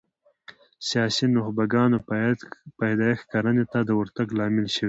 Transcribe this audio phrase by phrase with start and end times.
[0.87, 1.97] سیاسي نخبګانو
[2.79, 4.79] پیدایښت کرنې ته د ورتګ لامل شوي